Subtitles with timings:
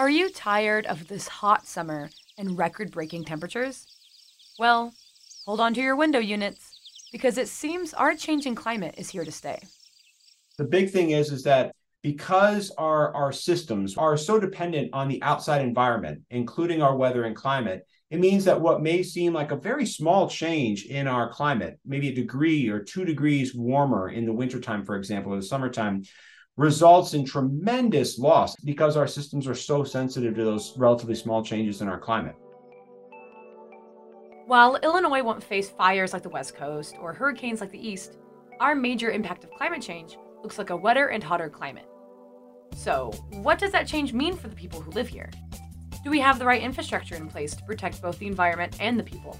[0.00, 3.86] Are you tired of this hot summer and record breaking temperatures?
[4.58, 4.94] Well,
[5.44, 6.80] hold on to your window units
[7.12, 9.60] because it seems our changing climate is here to stay.
[10.56, 15.22] The big thing is is that because our our systems are so dependent on the
[15.22, 19.56] outside environment, including our weather and climate, it means that what may seem like a
[19.56, 24.32] very small change in our climate, maybe a degree or two degrees warmer in the
[24.32, 26.04] wintertime, for example, or the summertime,
[26.60, 31.80] results in tremendous loss because our systems are so sensitive to those relatively small changes
[31.80, 32.36] in our climate.
[34.44, 38.18] While Illinois won't face fires like the West Coast or hurricanes like the East,
[38.60, 41.86] our major impact of climate change looks like a wetter and hotter climate.
[42.76, 45.30] So, what does that change mean for the people who live here?
[46.04, 49.04] Do we have the right infrastructure in place to protect both the environment and the
[49.04, 49.38] people?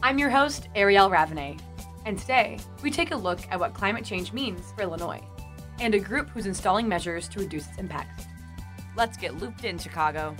[0.00, 1.58] I'm your host, Ariel Ravenay,
[2.04, 5.22] and today we take a look at what climate change means for Illinois
[5.80, 8.26] and a group who's installing measures to reduce its impact.
[8.96, 10.34] Let's get looped in, Chicago.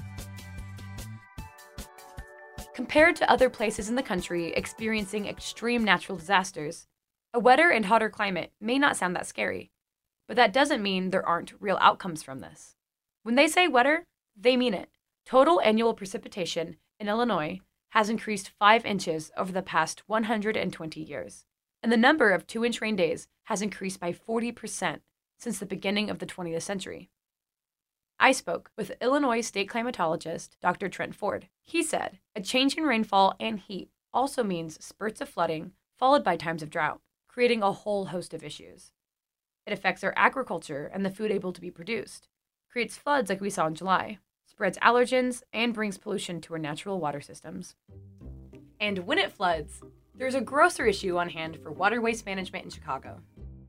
[2.74, 6.86] Compared to other places in the country experiencing extreme natural disasters,
[7.32, 9.70] a wetter and hotter climate may not sound that scary,
[10.26, 12.76] but that doesn't mean there aren't real outcomes from this.
[13.22, 14.04] When they say wetter,
[14.36, 14.91] they mean it.
[15.25, 17.60] Total annual precipitation in Illinois
[17.91, 21.44] has increased 5 inches over the past 120 years,
[21.82, 25.00] and the number of 2 inch rain days has increased by 40%
[25.38, 27.10] since the beginning of the 20th century.
[28.19, 30.88] I spoke with Illinois state climatologist Dr.
[30.88, 31.48] Trent Ford.
[31.62, 36.36] He said a change in rainfall and heat also means spurts of flooding followed by
[36.36, 38.92] times of drought, creating a whole host of issues.
[39.66, 42.28] It affects our agriculture and the food able to be produced,
[42.70, 47.00] creates floods like we saw in July, spreads allergens, and brings pollution to our natural
[47.00, 47.75] water systems.
[48.78, 49.80] And when it floods,
[50.14, 53.20] there's a grosser issue on hand for water waste management in Chicago.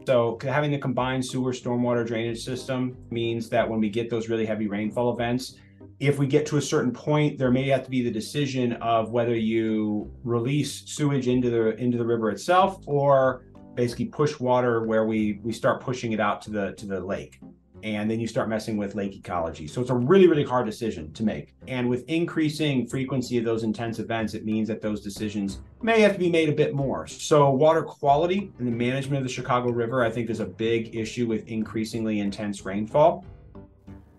[0.08, 4.46] So having the combined sewer stormwater drainage system means that when we get those really
[4.46, 5.56] heavy rainfall events,
[6.00, 9.12] if we get to a certain point, there may have to be the decision of
[9.12, 13.44] whether you release sewage into the into the river itself or
[13.76, 17.42] basically push water where we we start pushing it out to the to the lake
[17.84, 19.68] and then you start messing with lake ecology.
[19.68, 21.56] So it's a really, really hard decision to make.
[21.68, 26.14] And with increasing frequency of those intense events, it means that those decisions may have
[26.14, 27.08] to be made a bit more.
[27.08, 30.96] So water quality and the management of the Chicago River, I think, is a big
[30.96, 33.26] issue with increasingly intense rainfall.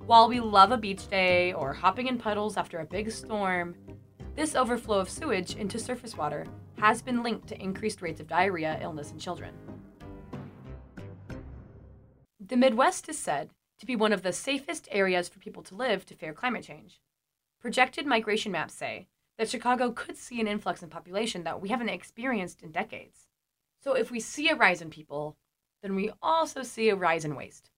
[0.06, 3.74] While we love a beach day or hopping in puddles after a big storm,
[4.36, 6.46] this overflow of sewage into surface water
[6.78, 9.52] has been linked to increased rates of diarrhea illness in children.
[12.48, 16.06] The Midwest is said to be one of the safest areas for people to live
[16.06, 16.98] to fare climate change.
[17.60, 21.90] Projected migration maps say that Chicago could see an influx in population that we haven't
[21.90, 23.26] experienced in decades.
[23.84, 25.36] So if we see a rise in people,
[25.82, 27.70] then we also see a rise in waste.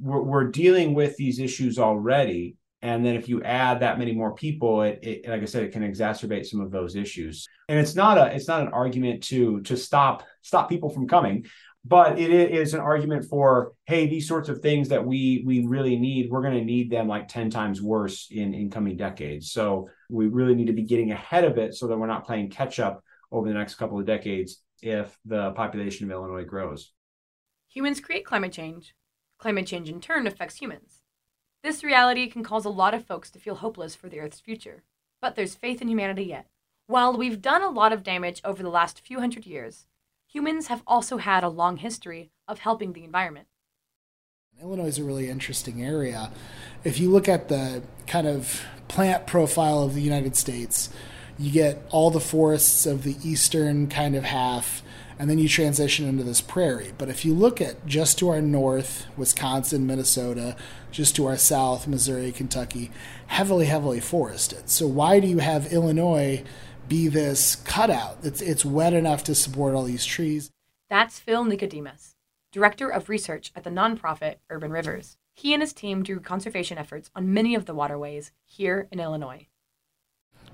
[0.00, 2.56] We're, we're dealing with these issues already.
[2.80, 5.72] And then if you add that many more people, it, it, like I said, it
[5.72, 7.46] can exacerbate some of those issues.
[7.68, 11.44] And it's not a it's not an argument to to stop stop people from coming
[11.88, 15.96] but it is an argument for hey these sorts of things that we we really
[15.96, 19.50] need we're going to need them like 10 times worse in in coming decades.
[19.50, 22.50] So we really need to be getting ahead of it so that we're not playing
[22.50, 23.02] catch up
[23.32, 26.92] over the next couple of decades if the population of illinois grows.
[27.68, 28.94] Humans create climate change.
[29.38, 31.02] Climate change in turn affects humans.
[31.62, 34.82] This reality can cause a lot of folks to feel hopeless for the earth's future.
[35.20, 36.46] But there's faith in humanity yet.
[36.86, 39.86] While we've done a lot of damage over the last few hundred years
[40.28, 43.46] humans have also had a long history of helping the environment.
[44.60, 46.30] Illinois is a really interesting area.
[46.84, 50.90] If you look at the kind of plant profile of the United States,
[51.38, 54.82] you get all the forests of the eastern kind of half,
[55.18, 56.92] and then you transition into this prairie.
[56.98, 60.56] But if you look at just to our north, Wisconsin, Minnesota,
[60.90, 62.90] just to our south, Missouri, Kentucky,
[63.28, 64.68] heavily, heavily forested.
[64.68, 66.42] So why do you have Illinois
[66.88, 68.18] be this cutout?
[68.22, 70.50] It's, it's wet enough to support all these trees.
[70.88, 72.16] That's Phil Nicodemus,
[72.52, 75.16] Director of Research at the nonprofit Urban Rivers.
[75.34, 79.46] He and his team do conservation efforts on many of the waterways here in Illinois.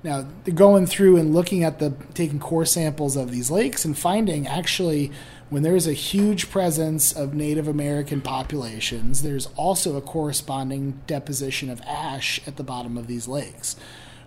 [0.02, 4.46] Now, going through and looking at the taking core samples of these lakes and finding
[4.46, 5.10] actually
[5.48, 11.80] when there's a huge presence of Native American populations, there's also a corresponding deposition of
[11.82, 13.76] ash at the bottom of these lakes,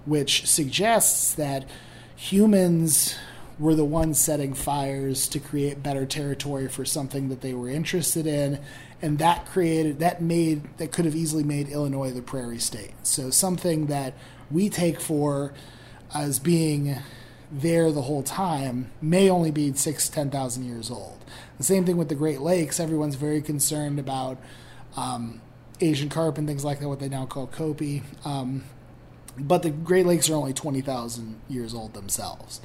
[0.05, 1.65] which suggests that
[2.17, 3.15] humans
[3.57, 8.27] were the ones setting fires to create better territory for something that they were interested
[8.27, 8.59] in
[9.01, 13.29] and that created that made that could have easily made Illinois the prairie state so
[13.29, 14.13] something that
[14.51, 15.53] we take for
[16.13, 16.97] as being
[17.51, 21.23] there the whole time may only be six, ten thousand years old.
[21.57, 22.79] The same thing with the Great Lakes.
[22.79, 24.37] Everyone's very concerned about
[24.95, 25.41] um,
[25.79, 28.03] Asian carp and things like that, what they now call copi.
[28.25, 28.63] Um,
[29.39, 32.61] but the Great Lakes are only 20,000 years old themselves.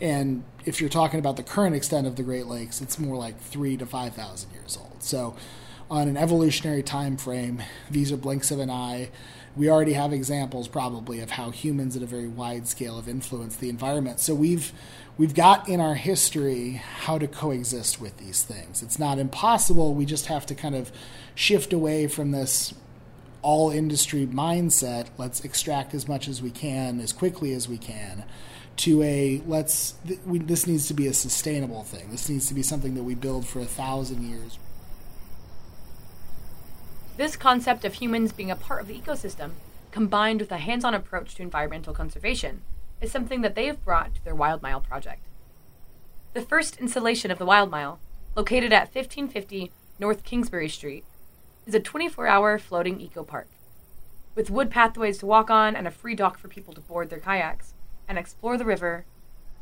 [0.00, 3.40] And if you're talking about the current extent of the Great Lakes, it's more like
[3.40, 5.02] three to 5,000 years old.
[5.02, 5.34] So,
[5.90, 9.08] on an evolutionary time frame, these are blinks of an eye
[9.58, 13.60] we already have examples probably of how humans at a very wide scale have influenced
[13.60, 14.20] the environment.
[14.20, 14.72] So we've
[15.18, 18.82] we've got in our history how to coexist with these things.
[18.82, 19.94] It's not impossible.
[19.94, 20.92] We just have to kind of
[21.34, 22.72] shift away from this
[23.42, 25.08] all industry mindset.
[25.16, 28.24] Let's extract as much as we can as quickly as we can
[28.78, 32.10] to a let's th- we, this needs to be a sustainable thing.
[32.10, 34.58] This needs to be something that we build for a thousand years.
[37.16, 39.50] This concept of humans being a part of the ecosystem,
[39.90, 42.62] combined with a hands on approach to environmental conservation,
[43.00, 45.22] is something that they have brought to their Wild Mile project.
[46.34, 47.98] The first installation of the Wild Mile,
[48.36, 51.04] located at 1550 North Kingsbury Street,
[51.68, 53.46] is a 24 hour floating eco park.
[54.34, 57.18] With wood pathways to walk on and a free dock for people to board their
[57.18, 57.74] kayaks
[58.08, 59.04] and explore the river,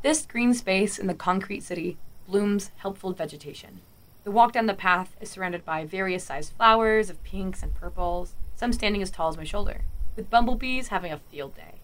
[0.03, 3.81] this green space in the concrete city blooms helpful vegetation.
[4.23, 8.35] The walk down the path is surrounded by various sized flowers of pinks and purples,
[8.55, 9.81] some standing as tall as my shoulder,
[10.15, 11.81] with bumblebees having a field day.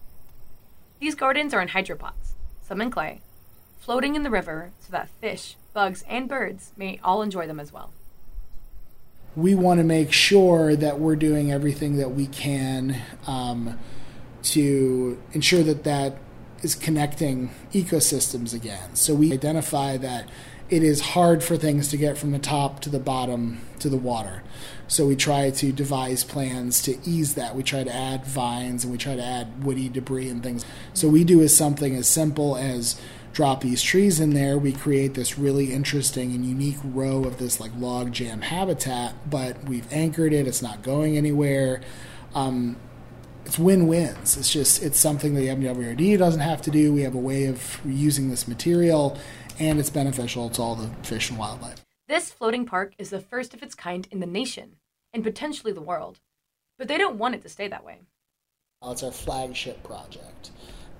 [1.00, 2.32] These gardens are in hydropots,
[2.62, 3.20] some in clay,
[3.78, 7.74] floating in the river so that fish, bugs, and birds may all enjoy them as
[7.74, 7.90] well.
[9.36, 13.78] We want to make sure that we're doing everything that we can um,
[14.44, 16.18] to ensure that that
[16.62, 18.94] is connecting ecosystems again.
[18.94, 20.28] So we identify that
[20.70, 23.98] it is hard for things to get from the top to the bottom to the
[23.98, 24.42] water.
[24.88, 27.54] So we try to devise plans to ease that.
[27.54, 30.64] We try to add vines and we try to add woody debris and things.
[30.94, 32.98] So we do is something as simple as
[33.34, 34.56] drop these trees in there.
[34.56, 39.64] We create this really interesting and unique row of this like log jam habitat, but
[39.64, 40.46] we've anchored it.
[40.46, 41.82] It's not going anywhere.
[42.34, 42.76] Um,
[43.44, 44.36] it's win-wins.
[44.36, 46.92] It's just it's something that the MWRD doesn't have to do.
[46.92, 49.18] We have a way of using this material
[49.58, 51.84] and it's beneficial to all the fish and wildlife.
[52.06, 54.76] This floating park is the first of its kind in the nation
[55.12, 56.20] and potentially the world,
[56.78, 57.98] but they don't want it to stay that way.
[58.80, 60.50] Well, It's our flagship project.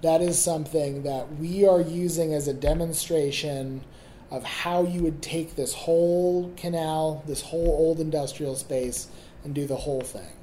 [0.04, 3.80] That is something that we are using as a demonstration
[4.30, 9.08] of how you would take this whole canal, this whole old industrial space,
[9.44, 10.36] and do the whole thing.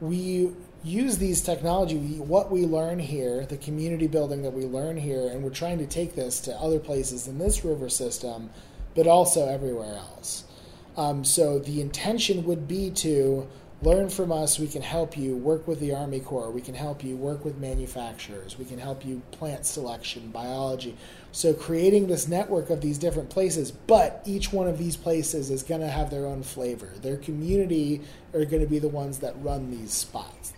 [0.00, 0.50] We
[0.82, 5.44] use these technology, what we learn here, the community building that we learn here, and
[5.44, 8.50] we're trying to take this to other places in this river system,
[8.96, 10.42] but also everywhere else.
[10.96, 13.48] Um, so the intention would be to
[13.82, 14.60] learn from us.
[14.60, 16.50] We can help you work with the Army Corps.
[16.50, 18.56] We can help you work with manufacturers.
[18.56, 20.96] We can help you plant selection, biology.
[21.32, 25.64] So creating this network of these different places, but each one of these places is
[25.64, 26.92] going to have their own flavor.
[27.02, 30.52] Their community are going to be the ones that run these spots.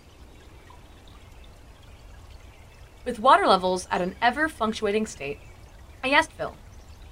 [3.05, 5.39] With water levels at an ever fluctuating state,
[6.03, 6.55] I asked Phil,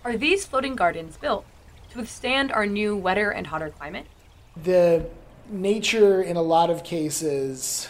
[0.04, 1.46] are these floating gardens built
[1.92, 4.06] to withstand our new wetter and hotter climate?
[4.62, 5.06] The
[5.50, 7.88] nature, in a lot of cases,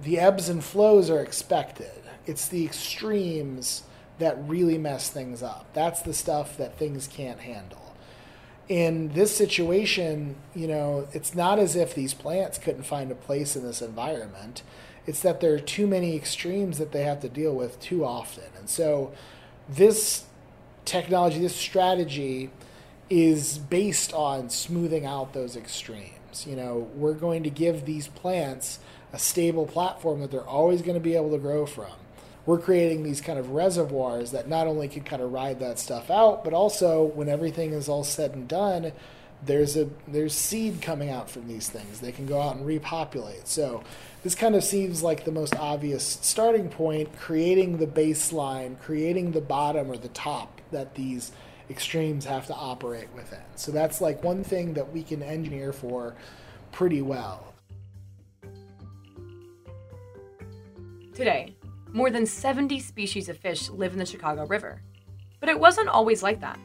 [0.00, 2.02] the ebbs and flows are expected.
[2.26, 3.84] It's the extremes
[4.18, 5.66] that really mess things up.
[5.72, 7.94] That's the stuff that things can't handle.
[8.68, 13.56] In this situation, you know, it's not as if these plants couldn't find a place
[13.56, 14.62] in this environment
[15.06, 18.44] it's that there are too many extremes that they have to deal with too often.
[18.58, 19.12] And so
[19.68, 20.24] this
[20.84, 22.50] technology, this strategy
[23.08, 26.19] is based on smoothing out those extremes.
[26.46, 28.78] You know, we're going to give these plants
[29.12, 31.92] a stable platform that they're always going to be able to grow from.
[32.46, 36.10] we're creating these kind of reservoirs that not only can kind of ride that stuff
[36.10, 38.92] out, but also when everything is all said and done,
[39.44, 42.00] there's a there's seed coming out from these things.
[42.00, 43.48] They can go out and repopulate.
[43.48, 43.82] So
[44.22, 49.40] this kind of seems like the most obvious starting point, creating the baseline, creating the
[49.40, 51.32] bottom or the top that these
[51.70, 53.38] extremes have to operate within.
[53.54, 56.14] So that's like one thing that we can engineer for
[56.72, 57.54] pretty well.
[61.14, 61.54] Today,
[61.92, 64.82] more than 70 species of fish live in the Chicago River.
[65.38, 66.58] But it wasn't always like that.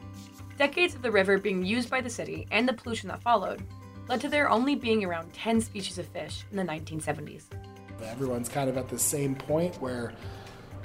[0.58, 3.62] Decades of the river being used by the city and the pollution that followed
[4.08, 7.44] led to there only being around 10 species of fish in the 1970s.
[8.04, 10.14] Everyone's kind of at the same point where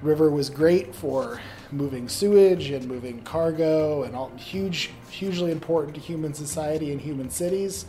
[0.02, 1.40] river was great for
[1.72, 7.30] moving sewage and moving cargo and all huge hugely important to human society and human
[7.30, 7.86] cities.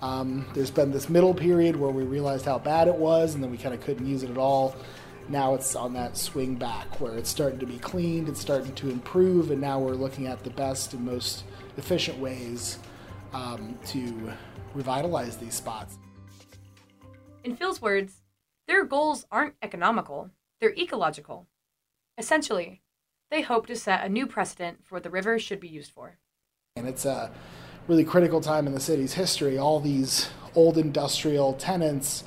[0.00, 3.50] Um, there's been this middle period where we realized how bad it was and then
[3.50, 4.76] we kind of couldn't use it at all.
[5.28, 8.90] Now it's on that swing back where it's starting to be cleaned it's starting to
[8.90, 11.44] improve and now we're looking at the best and most
[11.76, 12.78] efficient ways
[13.32, 14.32] um, to
[14.74, 15.98] revitalize these spots.
[17.42, 18.22] In phil's words
[18.68, 21.46] their goals aren't economical they're ecological.
[22.16, 22.82] Essentially,
[23.30, 26.18] they hope to set a new precedent for what the river should be used for.
[26.76, 27.30] And it's a
[27.86, 29.58] really critical time in the city's history.
[29.58, 32.24] All these old industrial tenants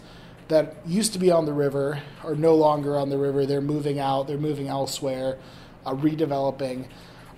[0.47, 3.45] that used to be on the river are no longer on the river.
[3.45, 5.37] They're moving out, they're moving elsewhere,
[5.85, 6.87] uh, redeveloping.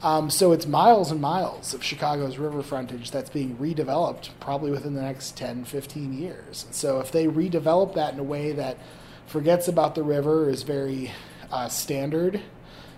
[0.01, 4.95] Um, so it's miles and miles of Chicago's river frontage that's being redeveloped probably within
[4.95, 6.65] the next 10, 15 years.
[6.71, 8.77] So if they redevelop that in a way that
[9.27, 11.11] forgets about the river is very
[11.51, 12.41] uh, standard.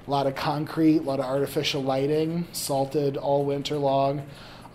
[0.08, 4.26] A lot of concrete, a lot of artificial lighting, salted all winter long.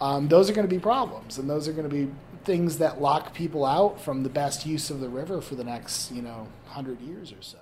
[0.01, 2.11] Um, those are going to be problems, and those are going to be
[2.45, 6.11] things that lock people out from the best use of the river for the next,
[6.11, 7.59] you know, hundred years or so.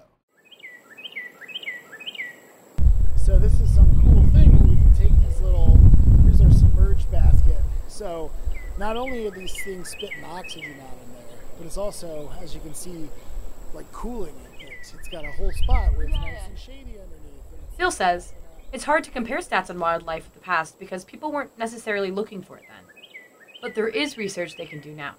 [3.17, 5.79] So this is some cool thing we can take these little.
[6.23, 7.59] Here's our submerged basket.
[7.89, 8.31] So
[8.79, 12.61] not only are these things spitting oxygen out in there, but it's also, as you
[12.61, 13.09] can see,
[13.75, 14.71] like cooling it.
[14.81, 17.77] It's got a whole spot where it's nice and shady underneath.
[17.77, 18.33] Phil says
[18.73, 22.43] it's hard to compare stats on wildlife of the past because people weren't necessarily looking
[22.43, 22.85] for it then.
[23.61, 25.15] But there is research they can do now.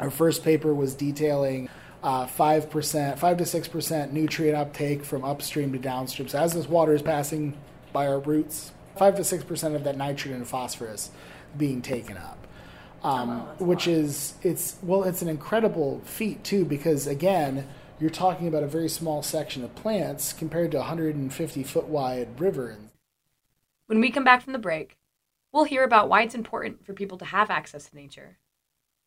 [0.00, 1.68] Our first paper was detailing
[2.02, 6.28] uh, 5%, 5 to 6% nutrient uptake from upstream to downstream.
[6.28, 7.56] So as this water is passing
[7.92, 11.10] by our roots, 5 to 6% of that nitrogen and phosphorus
[11.56, 12.44] being taken up
[13.04, 17.68] um, oh, wow, which is it's well, it's an incredible feat too because again,
[18.00, 22.40] you're talking about a very small section of plants compared to a 150 foot wide
[22.40, 22.78] river.
[23.86, 24.96] When we come back from the break,
[25.52, 28.38] we'll hear about why it's important for people to have access to nature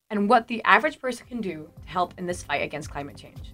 [0.09, 3.53] and what the average person can do to help in this fight against climate change.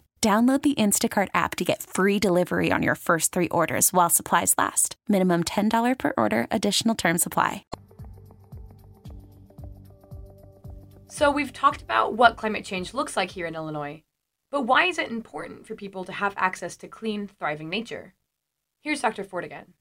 [0.21, 4.53] Download the Instacart app to get free delivery on your first three orders while supplies
[4.55, 4.95] last.
[5.09, 7.65] Minimum $10 per order, additional term supply.
[11.07, 14.03] So, we've talked about what climate change looks like here in Illinois,
[14.51, 18.13] but why is it important for people to have access to clean, thriving nature?
[18.79, 19.23] Here's Dr.
[19.23, 19.73] Ford again.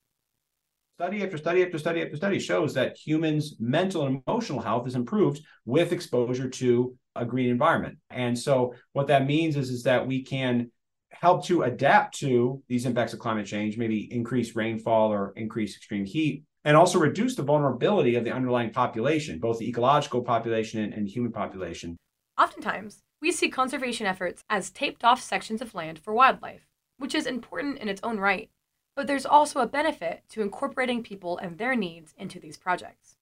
[1.01, 4.97] Study after study after study after study shows that humans' mental and emotional health is
[4.97, 7.97] improved with exposure to a green environment.
[8.11, 10.71] And so what that means is, is that we can
[11.09, 16.05] help to adapt to these impacts of climate change, maybe increase rainfall or increase extreme
[16.05, 20.93] heat, and also reduce the vulnerability of the underlying population, both the ecological population and,
[20.93, 21.97] and human population.
[22.37, 26.67] Oftentimes, we see conservation efforts as taped off sections of land for wildlife,
[26.99, 28.51] which is important in its own right.
[28.97, 33.17] But there's also a benefit to incorporating people and their needs into these projects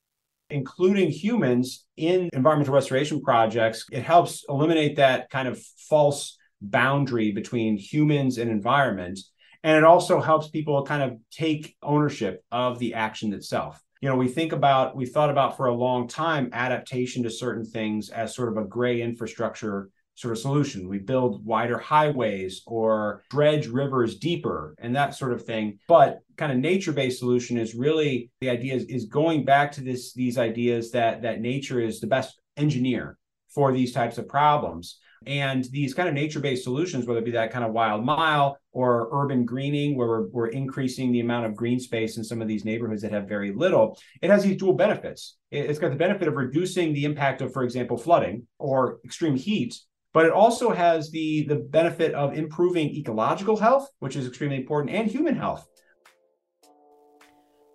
[0.50, 7.76] including humans in environmental restoration projects, it helps eliminate that kind of false boundary between
[7.76, 9.18] humans and environment.
[9.62, 13.82] And it also helps people kind of take ownership of the action itself.
[14.00, 17.64] You know, we think about, we've thought about for a long time adaptation to certain
[17.64, 20.88] things as sort of a gray infrastructure sort of solution.
[20.88, 25.78] We build wider highways or dredge rivers deeper and that sort of thing.
[25.86, 30.12] But kind of nature-based solution is really the idea is, is going back to this
[30.14, 33.16] these ideas that that nature is the best engineer
[33.48, 34.98] for these types of problems.
[35.26, 38.58] And these kind of nature based solutions, whether it be that kind of wild mile
[38.72, 42.48] or urban greening, where we're, we're, increasing the amount of green space in some of
[42.48, 45.36] these neighborhoods that have very little, it has these dual benefits.
[45.50, 49.78] It's got the benefit of reducing the impact of, for example, flooding or extreme heat.
[50.18, 54.92] But it also has the, the benefit of improving ecological health, which is extremely important,
[54.92, 55.64] and human health.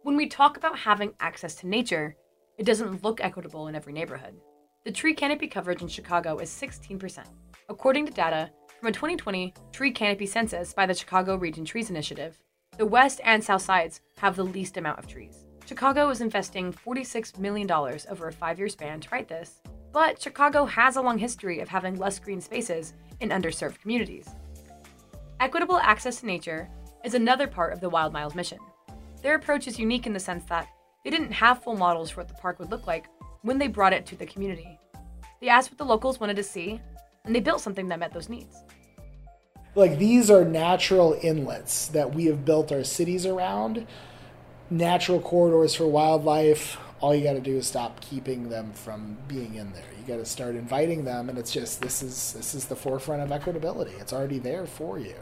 [0.02, 2.18] When we talk about having access to nature,
[2.58, 4.36] it doesn't look equitable in every neighborhood.
[4.84, 7.24] The tree canopy coverage in Chicago is 16%,
[7.70, 12.38] according to data from a 2020 tree canopy census by the Chicago Region Trees Initiative.
[12.78, 15.46] The west and south sides have the least amount of trees.
[15.66, 19.62] Chicago is investing $46 million over a five year span to write this,
[19.94, 24.28] but Chicago has a long history of having less green spaces in underserved communities.
[25.40, 26.68] Equitable access to nature
[27.06, 28.58] is another part of the Wild Miles mission.
[29.22, 30.68] Their approach is unique in the sense that
[31.04, 33.06] they didn't have full models for what the park would look like
[33.44, 34.80] when they brought it to the community.
[35.40, 36.82] They asked what the locals wanted to see,
[37.26, 38.64] and they built something that met those needs.
[39.76, 43.86] Like these are natural inlets that we have built our cities around,
[44.70, 46.78] natural corridors for wildlife.
[47.04, 49.84] All you got to do is stop keeping them from being in there.
[50.00, 53.22] You got to start inviting them, and it's just this is this is the forefront
[53.22, 54.00] of equitability.
[54.00, 55.16] It's already there for you.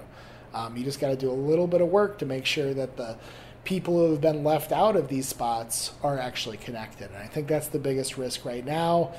[0.53, 2.97] Um, you just got to do a little bit of work to make sure that
[2.97, 3.17] the
[3.63, 7.09] people who have been left out of these spots are actually connected.
[7.09, 9.13] And I think that's the biggest risk right now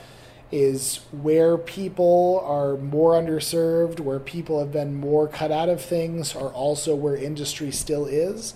[0.52, 6.36] is where people are more underserved, where people have been more cut out of things,
[6.36, 8.54] are also where industry still is.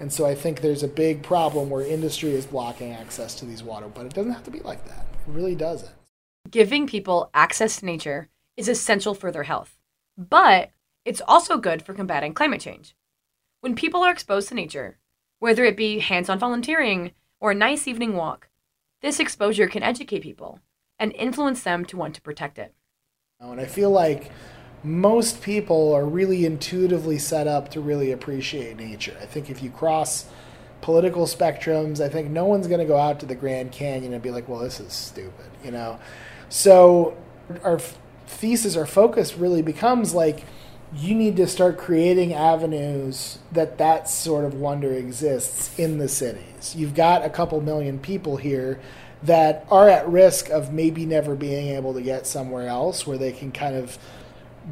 [0.00, 3.62] And so I think there's a big problem where industry is blocking access to these
[3.62, 5.06] water, but it doesn't have to be like that.
[5.26, 5.92] It really doesn't.
[6.50, 9.78] Giving people access to nature is essential for their health,
[10.18, 10.70] but
[11.04, 12.94] it's also good for combating climate change.
[13.60, 14.98] When people are exposed to nature,
[15.38, 18.48] whether it be hands on volunteering or a nice evening walk.
[19.02, 20.60] This exposure can educate people
[20.98, 22.72] and influence them to want to protect it.
[23.38, 24.30] And I feel like
[24.84, 29.16] most people are really intuitively set up to really appreciate nature.
[29.20, 30.26] I think if you cross
[30.82, 34.22] political spectrums, I think no one's going to go out to the Grand Canyon and
[34.22, 35.98] be like, well, this is stupid, you know?
[36.50, 37.16] So
[37.62, 37.78] our
[38.26, 40.44] thesis, our focus really becomes like,
[40.94, 46.74] you need to start creating avenues that that sort of wonder exists in the cities.
[46.76, 48.78] You've got a couple million people here
[49.22, 53.32] that are at risk of maybe never being able to get somewhere else where they
[53.32, 53.98] can kind of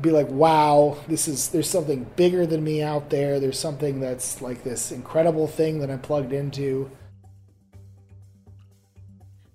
[0.01, 3.39] be like, wow, this is there's something bigger than me out there.
[3.39, 6.91] There's something that's like this incredible thing that I'm plugged into.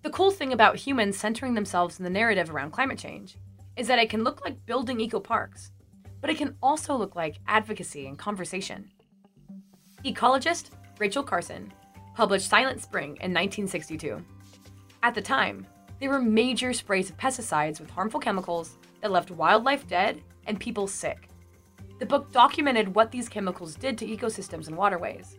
[0.04, 3.38] The cool thing about humans centering themselves in the narrative around climate change
[3.76, 5.72] is that it can look like building eco parks
[6.22, 8.90] but it can also look like advocacy and conversation.
[10.04, 10.70] Ecologist
[11.00, 11.72] Rachel Carson
[12.16, 14.24] published Silent Spring in 1962.
[15.04, 15.68] At the time,
[16.00, 20.88] there were major sprays of pesticides with harmful chemicals that left wildlife dead and people
[20.88, 21.30] sick.
[22.00, 25.38] The book documented what these chemicals did to ecosystems and waterways,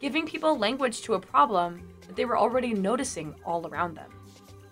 [0.00, 4.10] giving people language to a problem that they were already noticing all around them.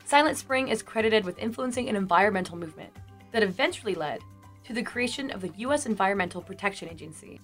[0.04, 2.92] Silent Spring is credited with influencing an environmental movement
[3.32, 4.20] that eventually led
[4.64, 5.86] to the creation of the U.S.
[5.86, 7.40] Environmental Protection Agency.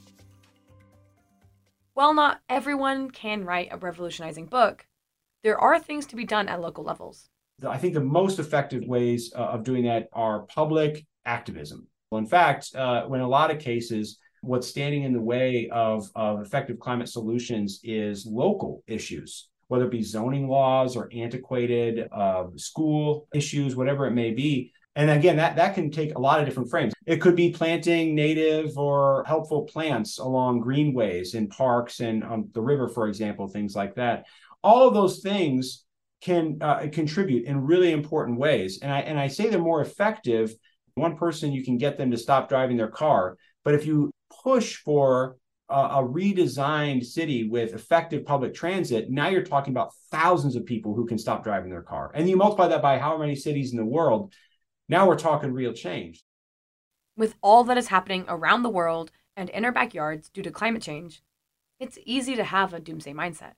[1.94, 4.87] While not everyone can write a revolutionizing book,
[5.42, 7.29] there are things to be done at local levels.
[7.66, 11.88] I think the most effective ways uh, of doing that are public activism.
[12.12, 16.40] In fact, uh, when a lot of cases, what's standing in the way of, of
[16.40, 23.29] effective climate solutions is local issues, whether it be zoning laws or antiquated uh, school
[23.35, 26.68] issues, whatever it may be and again, that, that can take a lot of different
[26.68, 26.92] frames.
[27.07, 32.61] It could be planting native or helpful plants along greenways in parks and on the
[32.61, 34.27] river, for example, things like that.
[34.64, 35.85] All of those things
[36.20, 38.81] can uh, contribute in really important ways.
[38.83, 40.53] And I, and I say they're more effective.
[41.01, 43.37] One person, you can get them to stop driving their car.
[43.65, 44.11] But if you
[44.43, 45.37] push for
[45.69, 50.95] a, a redesigned city with effective public transit, now you're talking about thousands of people
[50.95, 52.11] who can stop driving their car.
[52.15, 54.35] And you multiply that by how many cities in the world
[54.89, 56.25] now we're talking real change.
[57.17, 60.83] With all that is happening around the world and in our backyards due to climate
[60.83, 61.23] change,
[61.79, 63.53] it's easy to have a doomsday mindset.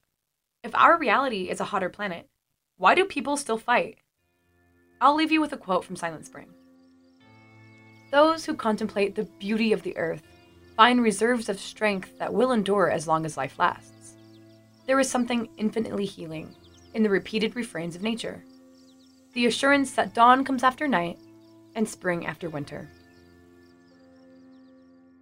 [0.63, 2.29] If our reality is a hotter planet,
[2.77, 3.97] why do people still fight?
[5.01, 6.49] I'll leave you with a quote from Silent Spring.
[8.13, 10.23] Those who contemplate the beauty of the earth
[10.77, 14.15] find reserves of strength that will endure as long as life lasts.
[14.87, 16.55] There is something infinitely healing
[16.95, 18.45] in the repeated refrains of nature
[19.35, 21.19] the assurance that dawn comes after night
[21.75, 22.91] and spring after winter.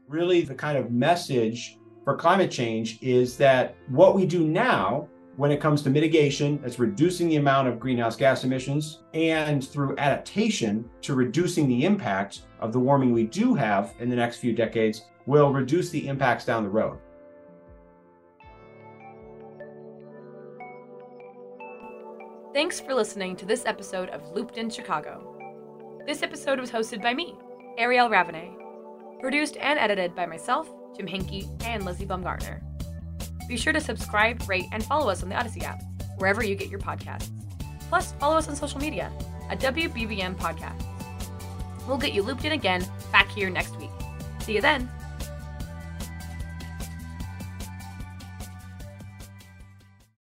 [0.09, 5.51] Really, the kind of message for climate change is that what we do now when
[5.51, 10.89] it comes to mitigation, that's reducing the amount of greenhouse gas emissions, and through adaptation
[11.03, 15.07] to reducing the impact of the warming we do have in the next few decades,
[15.27, 16.99] will reduce the impacts down the road.
[22.53, 26.03] Thanks for listening to this episode of Looped in Chicago.
[26.05, 27.37] This episode was hosted by me,
[27.79, 28.51] Ariel Ravenay,
[29.21, 32.61] produced and edited by myself, Jim Hinkey, and Lizzie Baumgartner.
[33.51, 35.83] Be sure to subscribe, rate, and follow us on the Audacy app,
[36.19, 37.31] wherever you get your podcasts.
[37.89, 39.11] Plus, follow us on social media
[39.49, 40.81] at WBBM Podcast.
[41.89, 43.91] We'll get you looped in again back here next week.
[44.39, 44.89] See you then.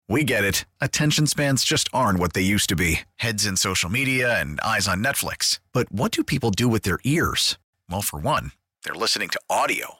[0.08, 0.64] We get it.
[0.80, 4.88] Attention spans just aren't what they used to be heads in social media and eyes
[4.88, 5.60] on Netflix.
[5.74, 7.58] But what do people do with their ears?
[7.90, 8.52] Well, for one,
[8.82, 9.99] they're listening to audio.